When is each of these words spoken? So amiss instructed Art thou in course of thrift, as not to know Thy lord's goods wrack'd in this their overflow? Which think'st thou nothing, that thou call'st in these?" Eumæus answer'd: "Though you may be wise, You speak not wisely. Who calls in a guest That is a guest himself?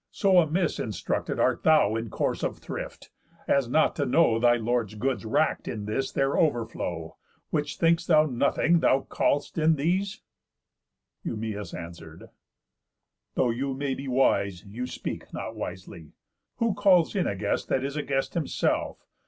So 0.09 0.39
amiss 0.39 0.79
instructed 0.79 1.39
Art 1.39 1.61
thou 1.61 1.95
in 1.95 2.09
course 2.09 2.41
of 2.41 2.57
thrift, 2.57 3.11
as 3.47 3.69
not 3.69 3.95
to 3.97 4.05
know 4.07 4.39
Thy 4.39 4.55
lord's 4.55 4.95
goods 4.95 5.25
wrack'd 5.25 5.67
in 5.67 5.85
this 5.85 6.11
their 6.11 6.35
overflow? 6.35 7.17
Which 7.51 7.77
think'st 7.77 8.07
thou 8.07 8.25
nothing, 8.25 8.79
that 8.79 8.87
thou 8.87 9.01
call'st 9.01 9.59
in 9.59 9.75
these?" 9.75 10.23
Eumæus 11.23 11.77
answer'd: 11.77 12.31
"Though 13.35 13.51
you 13.51 13.75
may 13.75 13.93
be 13.93 14.07
wise, 14.07 14.65
You 14.65 14.87
speak 14.87 15.31
not 15.35 15.55
wisely. 15.55 16.13
Who 16.55 16.73
calls 16.73 17.15
in 17.15 17.27
a 17.27 17.35
guest 17.35 17.67
That 17.67 17.83
is 17.83 17.95
a 17.95 18.01
guest 18.01 18.33
himself? 18.33 19.05